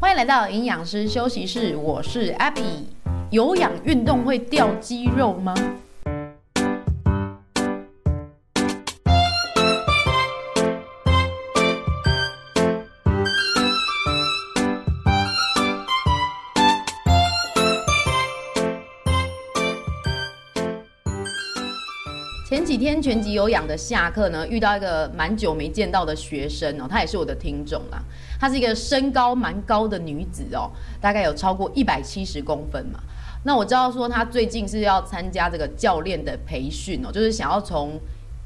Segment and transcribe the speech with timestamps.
[0.00, 2.84] 欢迎来到营养师休息室，我是 Abby。
[3.30, 5.54] 有氧运动会掉肌肉吗？
[22.70, 28.00] 几天全集有氧的下课呢，遇到一个蛮久没见到的学生哦，她也是我的听众啦。
[28.38, 33.00] 她是一个身高蛮高的女子哦，大概有超过一百七十公分嘛。
[33.42, 37.98] 那我知道说她最近是要参加这个教练的培训哦，就是想要从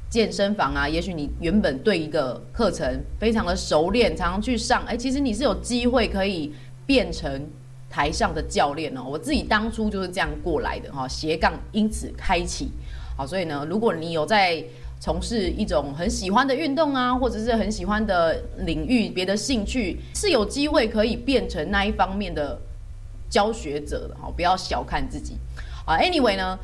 [0.09, 6.51] 健身房啊，也许你原本对一个课程非常的熟练，常常去上，哎，其实你是有机会可以
[6.87, 7.47] 变成
[7.91, 9.03] 台上的教练哦。
[9.07, 12.71] 我自己当初就是这样过来的哈，斜杠因此开启。
[13.15, 14.63] 好，所以呢，如果你有在
[14.99, 22.59] 从事一种很喜欢的运动啊，或者是很喜欢的领域，别的兴趣，是有机会可以变成那一方面的
[23.29, 25.37] 教学者的好，不要小看自己。
[25.85, 26.57] 啊，anyway 呢，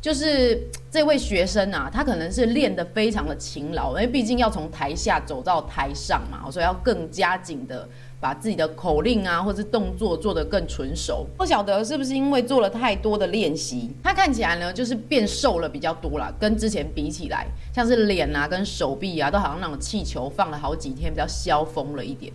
[0.00, 7.88] 就是这位学生啊，他可能是练得非常的勤劳，因为毕竟要从台下走到台上嘛，所以要更加紧的。
[8.20, 11.26] 把自己的口令啊，或者是动作做得更纯熟。
[11.36, 22.32] 不晓得是不是因为做了太多的练习，他看起来呢就是变瘦了比较多啦，跟之前比起来，像是脸啊跟手臂啊，都好像那种气球放了好几天，比较消风了一点。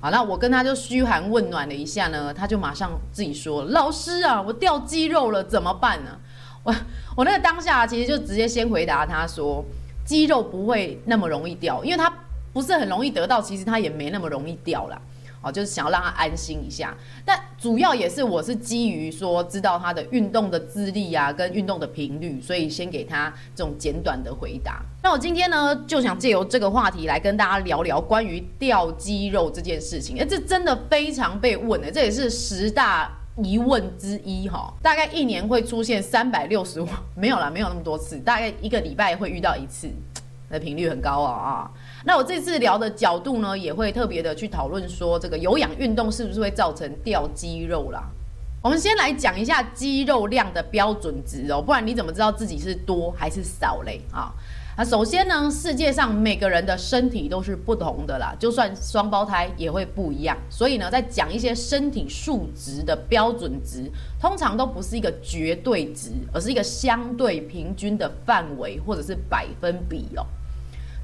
[0.00, 6.10] 好，那我跟他就嘘寒问暖了一下呢，他就马上自己说：“老师啊，我掉肌肉了，怎么办呢？”
[6.62, 6.74] 我
[7.16, 9.64] 我那个当下其实就直接先回答他说
[10.04, 12.12] ：“肌肉不会那么容易掉，因为他
[12.52, 15.00] 不是很容易得到，其实他也没那么容易掉啦。”
[15.44, 24.82] 哦，就是想要让他安心一下，但主要也是我是基于说知道他的运动的资历啊，跟运动的频率，所以先给他这种简短的回答。
[25.02, 30.18] 那我今天呢，就想借由这个话题来跟大家聊聊关于掉肌肉这件事情。
[30.18, 34.72] 哎，这真的非常被问的，这也是十大疑问之一哈。
[34.82, 39.90] 大概一年会出现三百六十五，没有啦，没有那么多次，大概一个礼拜会遇到一次，
[40.54, 41.70] 的频率很高啊啊。
[42.04, 48.02] 那我这次聊的角度呢，也会特别的去讨论说，这个有氧运动是不是会造成掉肌肉啦？
[48.62, 54.00] 我们先来讲一下肌肉量的标准值哦，不然你怎么知道自己是多还是少嘞？
[54.10, 54.32] 啊，
[54.78, 60.34] 那首先呢，世界上每个人的身体都是不同的啦，就算双胞胎也会不一样。
[60.48, 70.24] 所以呢，在讲一些身体数值的标准值，通常都不是一个绝对值，而是一个相对平均的范围或者是百分比哦。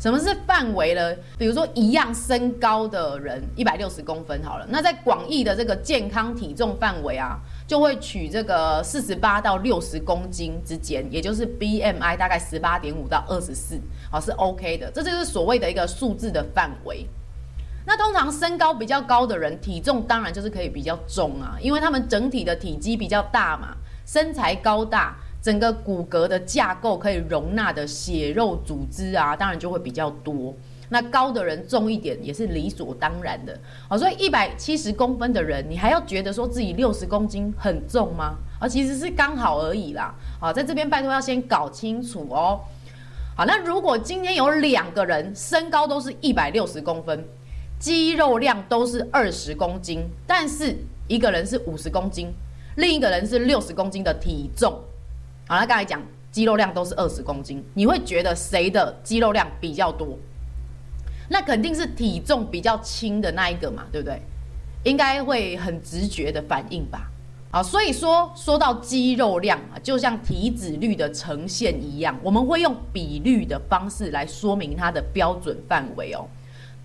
[0.00, 1.14] 什么是范围呢？
[1.38, 13.78] 比如说一样身高的人，一百六十公分好了，那在广义的这个健康体重范围啊，就会取这个四十八到六十公斤之间，也就是 BMI 大概十八点五到二十四，
[14.10, 17.06] 好，是 OK 的，这就是所谓的一个数字的范围。
[17.84, 25.14] 那通常身高比较高的人，体重当然就是可以比较重啊，因为他们整体的体积比较大嘛，身材高大。
[25.42, 30.54] 整个骨骼的架构可以容纳的血肉组织啊，当然就会比较多。
[30.92, 33.56] 那高的人重一点也是理所当然的。
[33.88, 38.34] 好，所以一百七十公分的人，你还要觉得说自己六十公斤很重吗？
[38.58, 40.12] 啊，其实是刚好而已啦。
[40.40, 42.60] 好，在这边拜托要先搞清楚哦。
[43.36, 47.24] 好，那如果今天有两个人身高都是一百六十公分，
[47.78, 50.76] 肌肉量都是二十公斤，但是
[51.06, 52.30] 一个人是五十公斤，
[52.76, 54.76] 另一个人是六十公斤的体重。
[55.50, 56.00] 好，那刚才讲
[56.30, 60.16] 肌肉量都是二十公斤，你会觉得谁的肌肉量比较多？
[61.28, 64.22] 那肯定是体重比较轻的那一个嘛，对不对？
[64.84, 67.10] 应该会很直觉的反应吧。
[67.50, 76.28] 好，所以说说到肌肉量啊，就像体脂率的呈现一样，我们会用比率的方式来说明它的标准范围哦。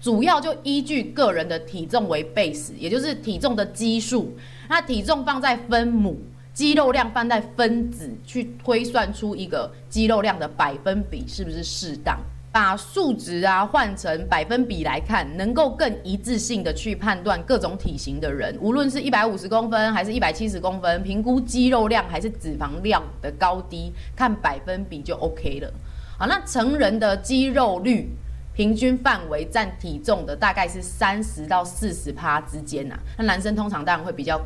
[0.02, 4.36] 主要就依据个人的体重为 base，也就是体重的基数，
[4.68, 6.18] 那体重放在分母。
[6.56, 12.18] 肌肉量放在分子去推算出一个肌肉量的百分比是不是适当？
[12.50, 25.69] 把数值啊换成百分比来看，能够更一致性的去判断各种体型的人，无论是一百五十公分还是一百七十公分，评估肌肉量还是脂肪量的高低，看百分比就 OK 了。
[26.18, 28.10] 好，那成人的肌肉率
[28.54, 34.40] 平均范围占体重的大概是三十到四十趴之间呐，那男生通常当然会比较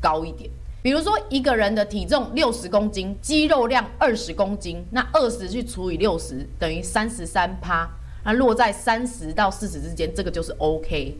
[0.00, 0.50] 高一点。
[0.82, 7.86] 比如说一个人的体重六十公斤，肌肉量二十公斤，那二十去除以六十等于三十三趴，
[8.24, 11.18] 那落在三十到四十之间，这个就是 OK。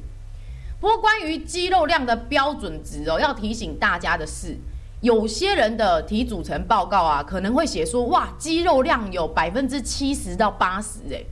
[0.81, 4.57] 不过关于肌肉量的标准值哦，要提醒大家的是，
[5.03, 11.23] 有些人的体组成报告啊，可能会写说哇，肌肉量有百分之七十到八十，哎，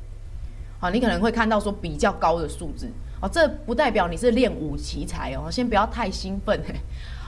[0.79, 2.91] 好，你可能会看到说比较高的数字。
[3.21, 6.61] 哦，这不代表你是练武奇才哦，先不要太兴奋，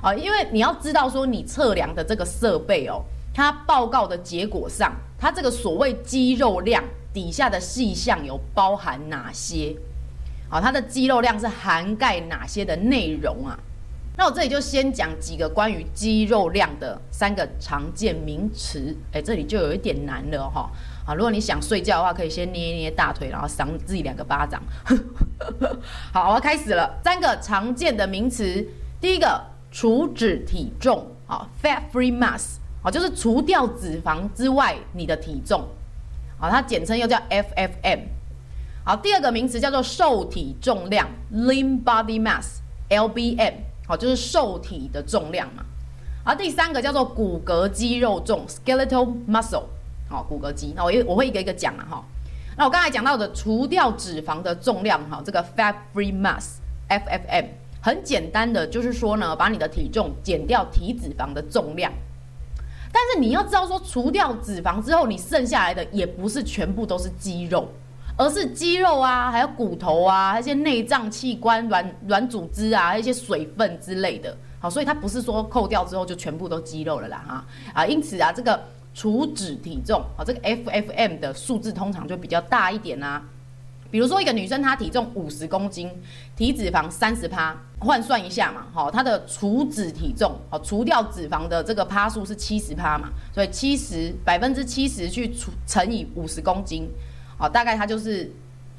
[0.01, 3.03] 啊， 因为你要知道说你测量的这个设备哦，
[3.35, 9.75] 它报告的结果上，它这个所谓肌肉量底下的细项有包含哪些？
[10.49, 13.59] 啊，它的肌肉量是涵盖哪些的内容啊？
[14.17, 20.71] 那我这里就先讲几个关于肌肉量的三个常见名词，哎，这里就有一点难了哈。
[21.15, 24.63] 如果你想睡觉的话，可以先捏一捏大腿，然后赏自己两个巴掌。
[26.13, 26.99] 好，我要开始了。
[27.03, 28.67] 三个常见的名词，
[29.01, 35.63] 第一个除脂体重，啊，fat-free mass，啊，就是除掉脂肪之外你的体重，
[36.39, 38.01] 啊，它简称又叫 FFM。
[38.85, 43.55] 好，第二个名词叫做瘦体重量，lean body mass，LBM，
[43.87, 45.65] 好，就是瘦体的重量嘛。
[46.25, 49.65] 而第三个叫做骨骼肌肉重，skeletal muscle。
[50.11, 52.05] 好，骨骼肌，那我一我会一个一个讲啊哈。
[52.59, 56.57] 那我刚才讲到的除掉脂肪的重量哈，这个 fat free mass
[56.89, 57.47] FFM
[57.81, 61.93] 很简单的就是说呢，把你的体重减掉体脂肪的重量。
[62.93, 67.69] 但是你要知道说，除掉脂肪之后，你剩下来的也不是全部都是肌肉，
[68.17, 74.37] 而是肌肉啊，还有骨头啊，一些内脏器官、软软组织啊，一些水分之类的。
[74.59, 78.61] 好，所以它不是说扣掉之后就全部都肌肉了啦哈啊，因此啊这个。
[78.95, 83.23] 除脂体重，啊，这个 FFM 的数字通常就比较大一点啊。
[83.91, 85.91] 比如说一个女生她体重五十公斤，
[86.37, 96.89] 体脂肪三十趴，换算一下嘛，好，她的除脂体重，好，除掉脂肪的这个趴数是七十趴嘛，所以七十百分之七十去除乘以五十公斤，
[97.37, 98.33] 好，大概她就是。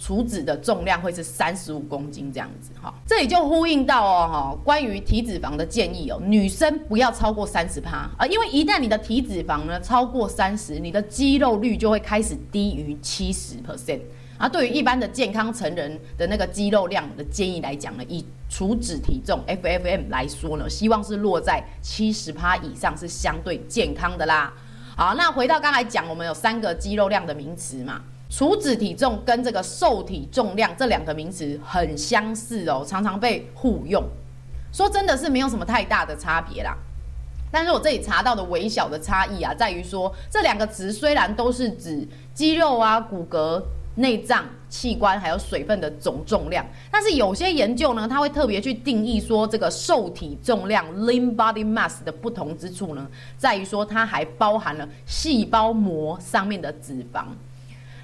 [0.03, 13.99] 除脂的重量会是三十五公斤这样子哈，这里就呼应到哦哈，关于体脂肪的建议哦，女生不要超过三十趴啊，因为一旦你的体脂肪呢超过三十，你的肌肉率就会开始低于七十 percent
[14.39, 14.49] 啊。
[14.49, 24.51] 对于一般的健康成人的那个肌肉量的建议来讲呢，以除脂体重 FFM 来说呢，希望是落在七十趴以上是相对健康的啦。
[24.97, 28.01] 好，那回到刚才讲，我们有三个肌肉量的名词嘛。
[28.31, 34.01] 除脂体重跟这个瘦体重量这两个名词很相似哦，常常被互用。
[34.71, 36.73] 说真的是没有什么太大的差别啦。
[37.51, 43.61] 但是我这里查到的微小的差异啊，在于说这两个词虽然都是指肌肉啊、骨骼、
[43.95, 53.05] 内脏器官还有水分的总重量，但是有些研究呢，它会特别去定义说这个瘦体重量 （lean body mass） 的不同之处呢，
[53.37, 57.25] 在于说它还包含了细胞膜上面的脂肪。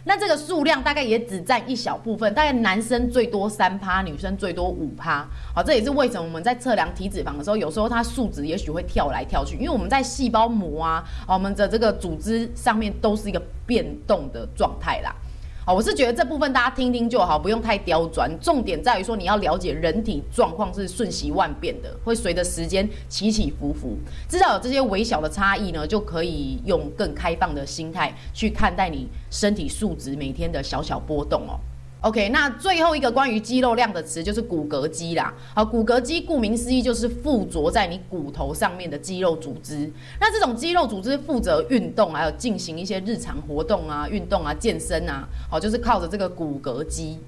[0.07, 5.27] 那这个数量大概也只占一小部分，大概男生最多三趴，女生最多五趴。
[5.53, 15.13] 好，这也是为什么我们在测量体脂肪的时候，有时候它数值也许会跳来跳去，因为我们在细胞膜啊，我们的这个组织上面都是一个变动的状态啦。
[15.67, 18.31] 好，我是觉得这部分大家听听就好，不用太刁钻。
[18.39, 23.97] 重点在于说，你要了解人体状况是瞬息万变的，会随着时间起起伏伏。
[24.29, 31.59] 知道有这些微小的差异呢，就可以用更开放的心态去看待你身体数值每天的小小波动哦。
[32.07, 35.33] OK，那最后一个关于肌肉量的词就是骨骼肌啦。
[35.53, 39.91] 好，骨骼肌顾名思义就是附着在你骨头上面的肌肉组织。
[40.17, 45.27] 那这种肌肉组织负责运动，还有进行一些日常活动啊、运动啊、健身啊。
[45.51, 47.19] 好，就是靠着这个骨骼肌。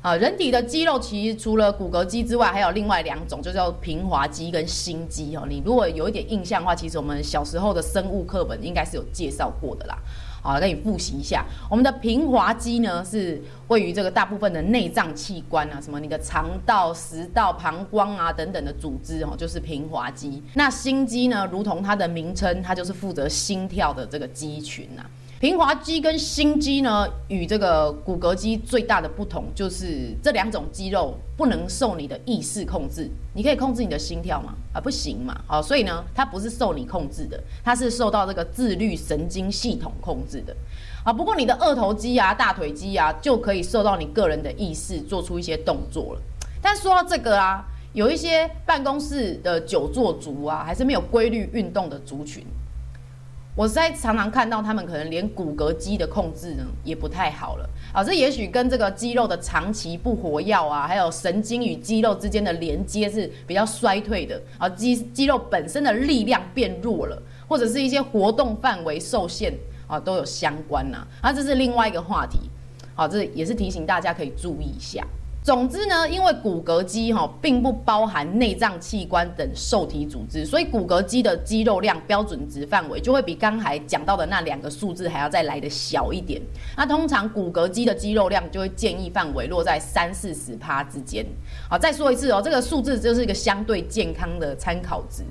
[0.00, 5.34] 啊，人体的肌肉其实除了骨骼肌之外，还有另外两种，就叫平滑肌跟心肌。
[5.34, 9.98] 哦，你如果有一点印象的话，其实我们小时候的生物课本应该是有介绍过的啦。
[10.42, 20.42] 好，那你复习一下，我们的平滑肌呢是位于这个大部分的内脏器官啊，什么你的肠道、食道、膀胱啊等等的组织哦，就是平滑肌。
[20.54, 25.04] 那心肌呢，如同它的名称，它就是负责心跳的这个肌群啊。
[25.40, 33.10] 平滑肌跟心肌呢，与这个骨骼肌最大的不同就是这两种肌肉不能受你的意识控制。
[33.32, 34.52] 你可以控制你的心跳吗？
[34.74, 35.40] 啊，不行嘛。
[35.46, 40.54] 好，所以呢，它不是受你控制的，它是受到这个自律神经系统控制的。
[41.06, 46.20] 啊，不过你的二头肌啊、大腿肌啊，就可以受到你个人的意识做出一些动作了。
[46.60, 52.44] 但说到这个啊，有一些办公室的久坐族啊，还是没有规律运动的族群。
[53.56, 57.68] 我在常常看到他们可能连骨骼肌的控制呢也不太好了。
[57.92, 64.40] 啊，这也许跟这个肌肉的长期不活跃啊，还有神经与肌肉之间的连接是比较衰退的。
[64.56, 69.52] 啊，肌肌肉本身的力量变弱了，或者是一些活动范围受限
[69.88, 71.06] 啊，都有相关呐。
[71.20, 72.38] 啊，这是另外一个话题，
[72.94, 75.04] 好，这也是提醒大家可以注意一下。
[75.42, 86.40] 总之呢，因为骨骼肌哈并不包含内脏器官等受体组织，所以骨骼肌的肌肉量标准值范围就会比刚才讲到的那两个数字还要再来得小一点。
[86.76, 91.24] 那通常骨骼肌的肌肉量就会建议范围落在三四十趴之间。
[91.70, 95.22] 好，再说一次哦，这个数字就是一个相对健康的参考值。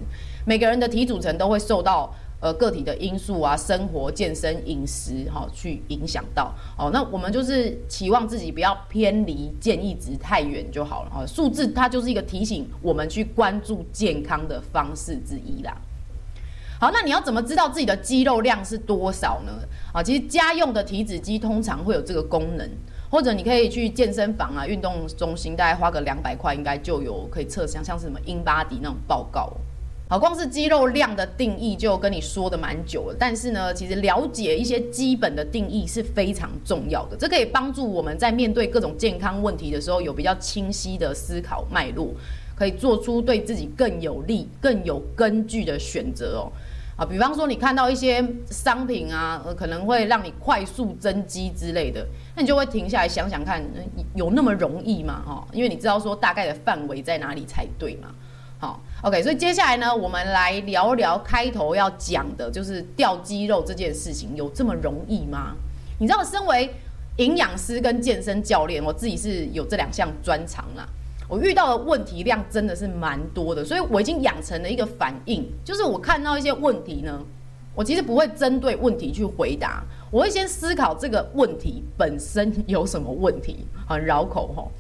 [0.44, 2.12] 每个人的体组成都会受到。
[2.42, 15.76] 呃，个体的因素啊，生活、健身、饮食，哈、去影响到，哦，那我们就是期望自己不要偏离建议值太远就好了，哈、哦，数字它就是一个提醒我们去关注健康的方式之一啦。
[16.80, 19.52] 好，那你要怎么知道自己的肌肉量是多少呢？
[19.92, 22.66] 啊，其实家用的体脂机通常会有这个功能，
[23.12, 29.52] 或者你可以去健身房啊、运动中心，大概花个两百块，应该就有可以测像像是什么 InBody 那种报告。
[30.12, 42.12] 好，光是肌肉量的定义就跟你说的蛮久了，但是呢，其实了解一些基本的定义是非常重要的，这可以帮助我们在面对各种健康问题的时候有比较清晰的思考脉络，
[42.56, 46.52] 可以做出对自己更有利、更有根据的选择哦。
[46.96, 52.04] 啊，比方说你看到一些商品啊，可能会让你快速增肌之类的，
[52.36, 53.64] 那你就会停下来想想看，
[54.16, 55.22] 有那么容易吗？
[55.24, 58.10] 哈，因为你知道说大概的范围在哪里才对嘛。
[59.02, 65.56] ，OK，所以接下来呢，我们来聊聊开头要讲的，就是掉肌肉这件事情，有这么容易吗？
[66.00, 66.70] 你知道，身为
[67.18, 70.88] 营养师跟健身教练，我自己是有这两项专长啦。
[71.28, 77.22] 我遇到的问题量真的是蛮多的，所以我已经养成了一个反应，就是我看到一些问题呢，
[77.76, 84.72] 我其实不会针对问题去回答，我会先思考这个问题本身有什么问题，很绕口吼。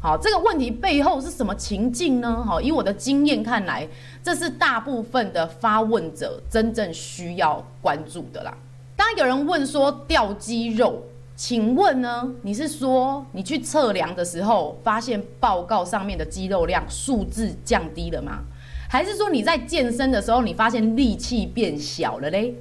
[0.00, 2.44] 好，这个问题背后是什么情境呢？
[2.46, 3.88] 好，以我的经验看来，
[4.22, 8.56] 这是大部分的发问者真正需要关注的啦。
[8.94, 11.02] 当有人问说掉肌肉，
[11.34, 18.40] 请问呢，你是说你去测量的时候，发现报告上面的肌肉量数字降低了吗？
[18.88, 22.54] 还是说你在健身的时候，你发现力气变小了嘞？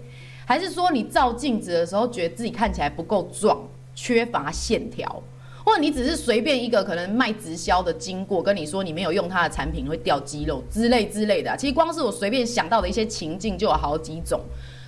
[0.45, 3.59] 还是说你照镜子的时候，觉得自己看起来不够壮，
[3.93, 5.21] 缺乏线条？
[5.65, 14.39] 或者你只是随便一个可能卖直销的经过跟你说，你没有用他的产品会掉肌肉之类之类的，其实光是我随便想到的一些情境就有好几种，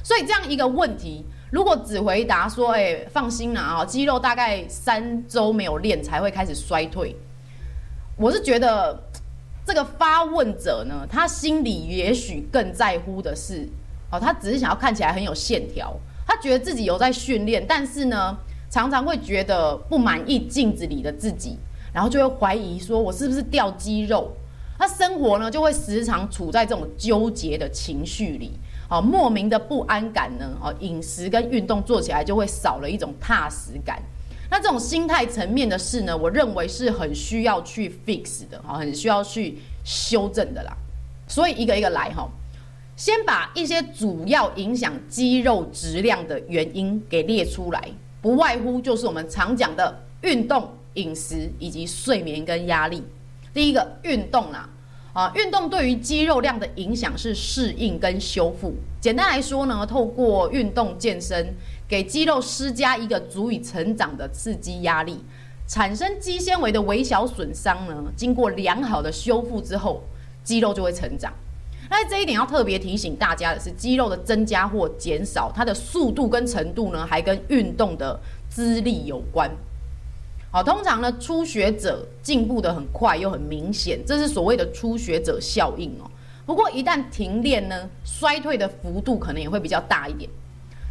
[0.03, 7.15] 所以这样一个问题，如果只回答说，哎，放心啦啊，肌肉大概三周没有练才会开始衰退，
[8.15, 9.01] 我是觉得
[9.65, 13.67] 这个发问者呢，他心里也许更在乎的是，
[14.11, 18.37] 哦，他只是想要看起来很有线条，他觉得自己有在训练，但是呢。
[18.69, 21.57] 常常会觉得不满意镜子里的自己，
[21.93, 24.31] 然后就会怀疑说：“我是不是掉肌肉？”
[24.79, 28.51] 那生活呢，就会时常处在这种纠结的情绪里，
[28.89, 33.99] 哦，莫名的不安感呢，哦，饮食跟运动做起来就会少了一种踏实感。
[34.51, 40.77] 那这种心态层面的事呢，我认为是很需要去 fix 的，哈，很需要去修正的啦。
[41.27, 42.29] 所以一个一个来，哈，
[42.95, 47.89] 先把一些主要影响肌肉质量的原因给列出来。
[48.21, 53.03] 不外乎就是我们常讲的运动、饮食以及睡眠跟压力。
[53.53, 54.69] 第一个运动啦，
[55.13, 58.73] 啊，运动对于肌肉量的影响是适应跟修复。
[58.99, 61.53] 简单来说呢，透过运动健身，
[61.87, 65.23] 给肌肉施加一个足以成长的刺激压力，
[65.67, 70.03] 产生肌纤维的微小损伤呢，经过良好的修复之后，
[70.43, 71.33] 肌肉就会成长。
[71.89, 79.49] 那这一点要特别提醒大家的是，肌肉的增加或减少，它的速度跟程度呢，还跟运动的资历有关。
[80.51, 86.09] 好，通常呢，初学者进步的很快又很明显，这是所谓的初学者效应哦。
[86.45, 90.29] 不过一旦停练呢，衰退的幅度可能也会比较大一点。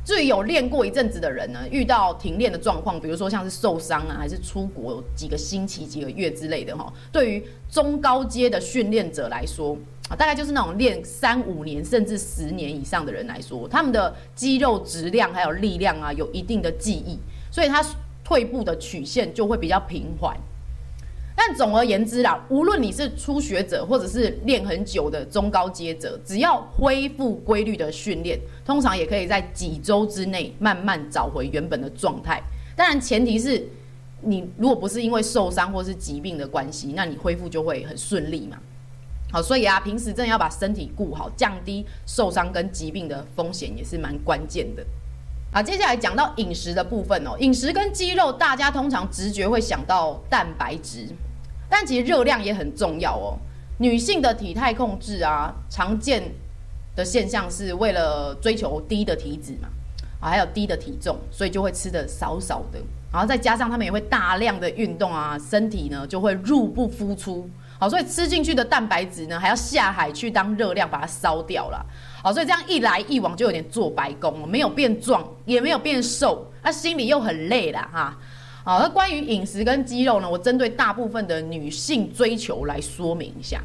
[0.07, 9.77] 最有练过一阵子的人呢，遇到停练的状况，比如说像是受伤啊，还是出国几个星期、几个月之类的哈，对于中高阶的训练者来说。
[10.09, 17.19] 啊，大概就是那种练三五年甚至十年以上的人来说，他们的肌肉质量还有力量啊，有一定的记忆，
[17.51, 17.85] 所以他
[18.23, 20.37] 退步的曲线就会比较平缓。
[21.39, 32.43] 但总而言之啦，无论你是初学者或者是练很久的中高阶者，只要恢复规律的训练，通常也可以在几周之内慢慢找回原本的状态。
[32.75, 33.69] 当然，前提是
[34.23, 38.57] 你如果不是因为受伤或是疾病的关系，那你恢复就会很顺利嘛。
[39.31, 44.83] 好，所以啊，平时真的要把身体顾好，降低受伤跟疾病的风险也是蛮关键的。
[45.57, 51.09] 好，接下来讲到饮食的部分哦，饮食跟肌肉，大家通常直觉会想到蛋白质，
[51.67, 53.39] 但其实热量也很重要哦。
[53.79, 56.23] 女性的体态控制啊，常见
[56.95, 59.69] 的现象是为了追求低的体脂嘛。
[60.21, 62.79] 啊，还有低的体重，所以就会吃得少少的。
[63.11, 67.49] 然后再加上他们也会大量的运动啊，身体呢就会入不敷出。
[67.79, 71.87] 好，所以吃进去的蛋白质呢，还要下海去当热量把它烧掉了。
[72.27, 78.19] 好，所以这样一来一往就有点做白工了，没有变壮，也没有变瘦，他心里又很累了哈。
[78.65, 83.63] 好，那关于饮食跟肌肉呢，我针对大部分的女性追求来说明一下。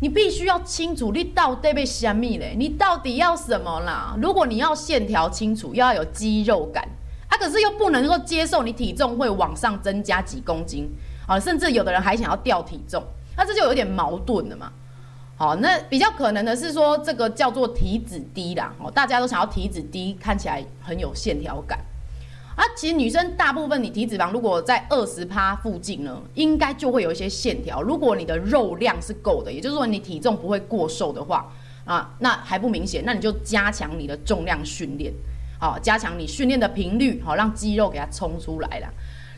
[0.00, 2.54] 你必须要清楚，你到底被虾米嘞？
[2.56, 4.16] 你到底要什么啦？
[4.18, 6.88] 如果你要线条清楚，要有肌肉感，
[7.28, 10.88] 啊，可是又不能够接受你体重会往上增加几公斤，
[11.26, 13.04] 啊，甚至有的人还想要掉体重。
[13.36, 14.72] 那这就有点矛盾了嘛，
[15.36, 21.80] 好，那比较可能的是说，这个叫做体脂低啦，哦，大家都想要体脂低，看起来很有线条感，
[22.54, 27.82] 啊，其实女生大部分你体脂肪如果在二十趴附近呢，应该就会有一些线条。
[27.82, 31.52] 如果你的肉量是够的，也就是说你体重不会过瘦的话，
[31.84, 35.12] 啊，那还不明显，那你就加强你的重量训练，
[35.58, 38.86] 好，加强你训练的频率，好，让肌肉给它冲出来了。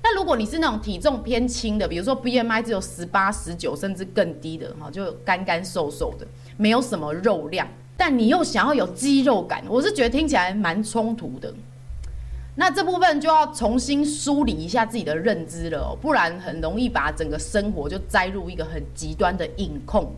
[0.08, 6.25] 那如果你是那种体重偏轻的，比如说 BMI 只有十八、十九，甚至更低的，哈，就干干瘦瘦的，
[6.56, 11.52] 没有什么肉量，但你又想要有肌肉感，我是觉得听起来蛮冲突的。
[12.54, 20.12] 那这部分就要重新梳理一下自己的认知了哦，不然很容易把整个生活就栽入一个很极端的饮控，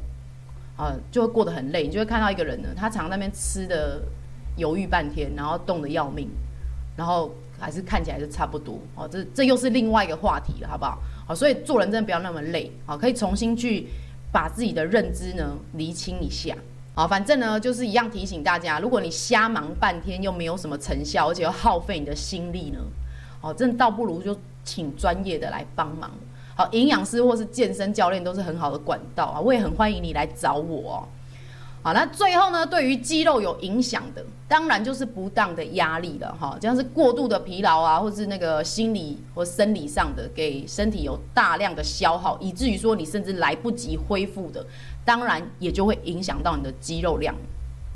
[0.76, 1.84] 啊，就会过得很累。
[1.84, 4.02] 你就会看到一个人呢，他常在那边吃的
[4.58, 6.28] 犹豫半天，然后冻得要命，
[6.94, 7.32] 然后。
[7.58, 10.98] 还是看起来是差不多哦，这这又是另外一个话题了，好不好？
[11.26, 13.86] 好，所以做人真的不要那么累，好，可以重新去
[14.32, 16.56] 把自己的认知呢厘清一下，
[16.94, 22.78] 好，反正呢就是一样提醒大家，如果你瞎忙半天又没有什么成效，而且又耗费你的心力呢，
[23.40, 26.10] 哦，真的倒不如就请专业的来帮忙，
[26.54, 31.08] 好，营养师或是健身教练都是很好的管道啊，我也很欢迎你来找我哦。
[31.80, 44.66] 好，那最后呢，对于肌肉有影响的，当然就是不当的压力了哈，像是过度的疲劳啊，或是那个心理或生理上的，给身体有大量的消耗，以至于说你甚至来不及恢复的，
[45.04, 47.34] 当然也就会影响到你的肌肉量。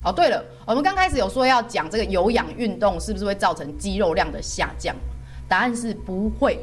[0.03, 4.95] 哦，对了，我们刚开始有说要讲这个有氧运动是不是会造成肌肉量的下降？
[5.47, 6.57] 答案是不会。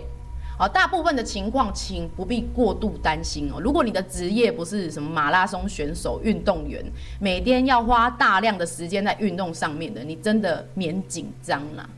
[0.60, 3.58] 好，大部分的情况，请不必过度担心哦。
[3.58, 6.84] 如果你的职业不是什么马拉松选手、运动员，
[7.18, 11.88] 每天要花大量的时间在运动上面的，你真的免紧张啦。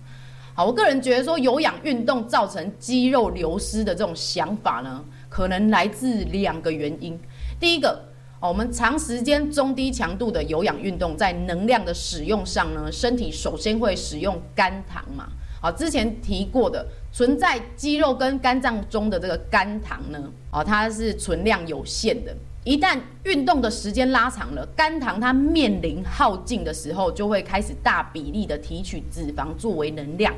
[0.54, 7.18] 好，我个人觉得说有氧运动造成肌肉流失的这种想法呢，可能来自两个原因。
[7.58, 8.00] 第一个，
[8.38, 15.26] 我们长时间中低强度的有氧运动，在能量的使用上呢，身体首先会使用肝糖嘛。
[15.60, 16.86] 好，之前提过的。
[17.12, 20.18] 存在肌肉跟肝脏中的这个肝糖呢，
[20.50, 22.34] 哦，它是存量有限的。
[22.64, 30.32] 一旦运动的时间拉长了，肝糖它面临耗尽的时候，就会开始大比例的提取脂肪作为能量。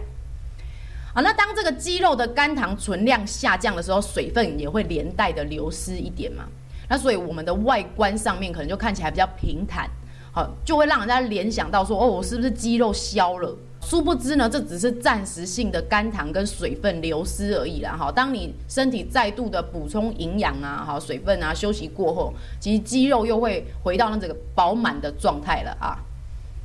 [1.15, 6.45] 好，那当这个肌肉的肝糖存量下降的时候，水分也会连带的流失一点嘛。
[6.89, 9.89] 那所以我们的外观上面可能就看起来比较平坦，
[10.33, 13.57] 好，就会让人家联想到说，哦，我是不是肌肉消了？
[13.87, 17.95] 殊不知呢，这只是暂时性的肝糖跟水分流失而已啦。
[17.97, 25.99] 哈，当你身体再度的补充营养啊，好水分啊，休息过后，其实肌肉又会回到那这个饱满的状态了啊。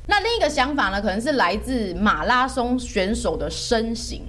[0.06, 4.22] 那另一个想法呢，可能是来自马拉松选手的身形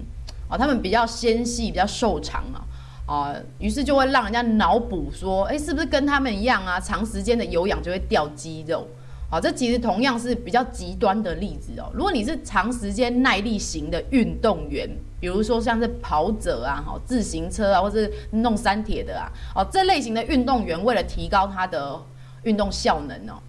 [0.50, 2.60] 啊，他们比较纤细，比较瘦长啊，
[3.08, 6.80] 啊，于是就会让人家脑补说，哎，是不是跟他们一样啊？
[6.80, 8.88] 长时间的有氧就会掉肌肉。
[9.32, 11.90] 好，这其实同样是比较极端的例子哦。
[11.94, 14.90] 如果你是长时间耐力型的运动员，
[15.22, 21.98] 比如说像是跑者啊、哈自行车啊，或是弄山铁的啊，哦这类型的运动员，为了提高他的
[22.44, 23.40] 运动效能哦，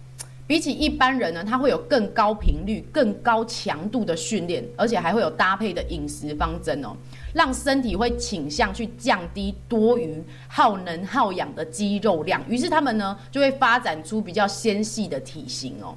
[0.45, 6.89] 比起一般人呢，他会有更高频率、更高强度的训练，而且还会有搭配的饮食方针哦。
[7.33, 15.95] 让身体会倾向去降低多余耗能耗氧的肌肉量，于是他们呢就会发展出比较纤细的体型哦。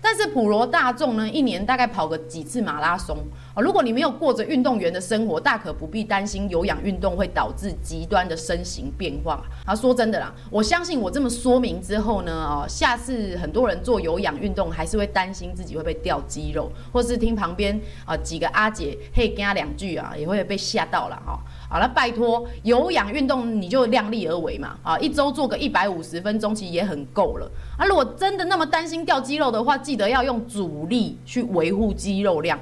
[0.00, 3.18] 但是普罗大众呢，一年大概跑个几次马拉松
[3.60, 9.42] 如果你没有过着运动员的生活，大可不必担心有氧运动会导致极端的身形变化。
[9.64, 21.38] 啊，说真的啦，我相信我这么说明之后呢，哦，下次很多人做有氧运动还是会担心自己会被掉肌肉，或是听旁边啊几个阿姐嘿跟他两句啊，也会被吓到了哈。
[21.68, 27.50] 好了，拜托，有氧运动你就量力而为嘛，啊，一周做个一百五十分钟其实也很够了。
[27.76, 32.58] 啊，如果真的那么担心掉肌肉的话，记得要用阻力去维护肌肉量，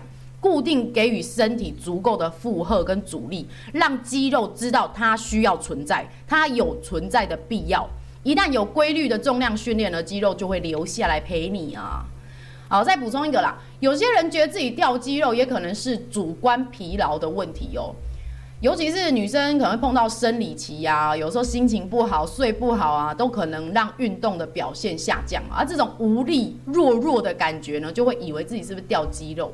[0.47, 7.85] 固定给予身体足够的负荷跟阻力，让肌肉知道它需要存在，它有存在的必要。
[8.23, 12.07] 一旦有规律的重量训练呢，肌肉就会留下来陪你啊。
[12.69, 17.93] 好，再补充一个啦，有些人觉得自己掉肌肉，也可能是主观疲劳的问题哦。
[18.61, 25.43] 尤其是女生可能会碰到生理期呀、啊，有时候心情不好、睡不好啊，都可能让运动的表现下降。
[25.53, 29.53] 而这种无力、弱弱的感觉呢，就会以为自己是不是掉肌肉。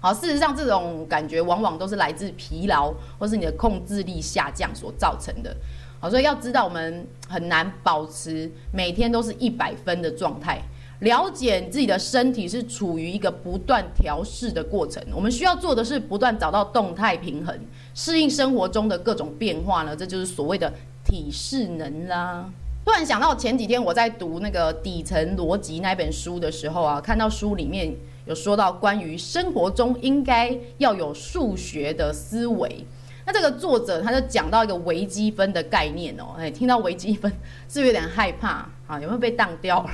[0.00, 5.54] 好，事实上这种感觉往往都是来自疲劳或是你的控制力下降所造成的。
[6.00, 10.60] 好，所以要知道我们很难保持每天都是一百分的状态。
[11.00, 17.58] 了解自己的身体是处于一个不断调试的过程，我们需要做的是不断找到动态平衡，
[17.94, 20.70] 适应生活中的各种变化呢，这就是所谓的
[21.02, 22.44] 体适能啦。
[22.84, 27.94] 突然想到前几天我在读那个底层逻辑那本书的时候啊，看到书里面
[28.30, 32.86] 有说到关于生活中应该要有数学的思维，
[33.26, 37.28] 那这个作者他就讲到一个微积分的概念哦，哎，听到微积分
[37.68, 39.00] 是不是有点害怕啊？
[39.00, 39.90] 有没有被当掉了？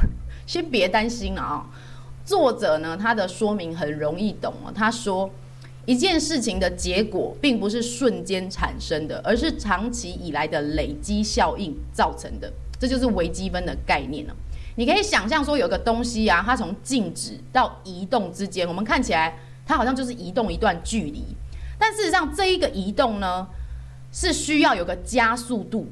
[0.46, 1.66] 先别担心了啊，
[2.27, 4.70] 作者呢，他的说明很容易懂哦。
[4.70, 5.31] 他说，
[5.87, 12.53] 一件事情的结果并不是瞬间产生的，而是长期以来的累积效应造成的。
[12.79, 14.37] 这就是微积分的概念了。
[14.77, 19.37] 你可以想象说，有个东西啊，它从静止到移动之间，我们看起来
[19.67, 21.25] 它好像就是移动一段距离，
[21.79, 23.47] 但事实上这一个移动呢，
[24.12, 25.87] 是需要有个加速度。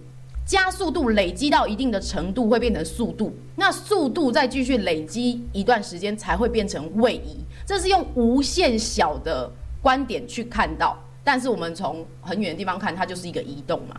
[0.46, 7.38] 加速度累积到一定的程度会变成速度，那速度再继续累积一段时间才会变成位移。
[7.64, 13.96] 这是用无限小的观点去看到，但是我们从很远的地方看，它就是一个移动嘛。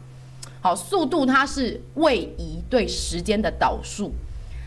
[0.62, 4.12] 好，速度它是位移对时间的导数，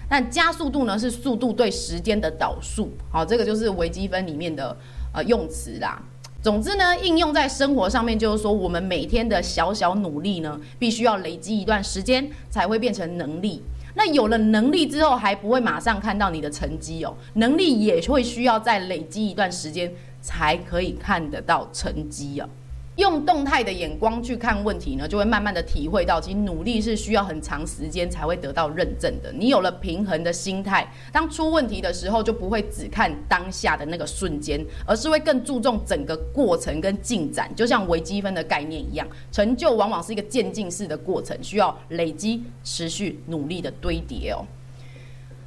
[0.09, 2.91] 但加速度呢是速度对时间的导数。
[3.11, 4.77] 好，这个就是微积分里面的
[5.13, 6.03] 呃用词啦。
[6.41, 13.61] 总之呢，应用在生活上面，就是说，我们每天的小小努力呢，必须要累积一段时间，才会变成能力。
[13.97, 19.93] 那有了能力之后，还不会马上看到你的成绩哦，能力也会需要再累积一段时间，
[20.23, 22.49] 才可以看得到成绩哦。
[22.99, 29.33] 用动态的眼光去看问题呢，就会慢慢的体会到，其实努力是需要很长时间才会得到认证的。
[29.33, 37.49] 你有了平衡的心态，当出问题的时候，就不会只看当下的那个瞬间，而是会更注重整个过程跟进展。
[37.55, 44.45] 就像微积分的概念一样，成就往往是一个渐进式的过程，需要累积、持续努力的堆叠哦。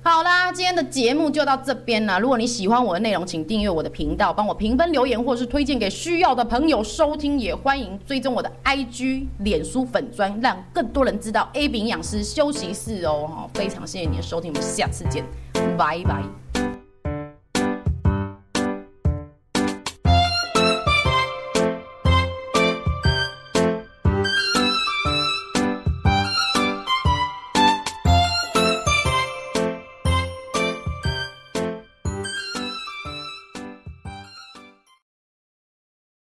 [0.04, 2.18] 好啦，今天的节目就到这边啦。
[2.18, 7.40] 如果你喜欢我的内容，请订阅我的频道，帮我评分留言，或是推荐给需要的朋友收听。
[7.40, 13.48] 也欢迎追踪我的 IG、脸书粉专，让更多人知道 A 饼营养师休息室哦。
[13.54, 15.24] 非常谢谢你的收听，我们下次见，
[15.78, 16.41] 拜拜。